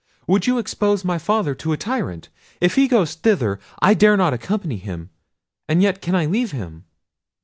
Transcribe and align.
Would 0.25 0.47
you 0.47 0.57
expose 0.57 1.05
my 1.05 1.19
father 1.19 1.53
to 1.53 1.69
the 1.69 1.77
tyrant? 1.77 2.29
If 2.59 2.73
he 2.73 2.87
goes 2.87 3.13
thither, 3.13 3.59
I 3.83 3.93
dare 3.93 4.17
not 4.17 4.33
accompany 4.33 4.77
him; 4.77 5.11
and 5.69 5.79
yet, 5.83 6.01
can 6.01 6.15
I 6.15 6.25
leave 6.25 6.49
him!" 6.49 6.85